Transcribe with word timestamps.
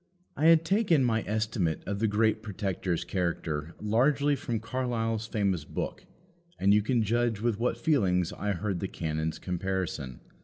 I 0.35 0.45
had 0.47 0.65
taken 0.65 1.03
my 1.03 1.21
estimate 1.27 1.83
of 1.85 1.99
the 1.99 2.07
great 2.07 2.41
Protector's 2.41 3.03
character 3.03 3.75
largely 3.79 4.35
from 4.35 4.59
Carlyle's 4.59 5.27
famous 5.27 5.63
book, 5.63 6.07
and 6.57 6.73
you 6.73 6.81
can 6.81 7.03
judge 7.03 7.39
with 7.39 7.59
what 7.59 7.77
feelings 7.77 8.33
I 8.33 8.53
heard 8.53 8.79
the 8.79 8.87
canon's 8.87 9.37
comparison. 9.37 10.21